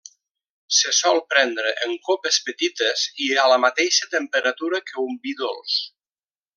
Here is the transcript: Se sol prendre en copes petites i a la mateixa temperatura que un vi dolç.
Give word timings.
Se 0.77 0.93
sol 0.99 1.19
prendre 1.33 1.73
en 1.87 1.93
copes 2.07 2.41
petites 2.49 3.05
i 3.29 3.29
a 3.45 3.47
la 3.55 3.61
mateixa 3.69 4.11
temperatura 4.19 4.85
que 4.89 5.01
un 5.07 5.17
vi 5.29 5.39
dolç. 5.45 5.81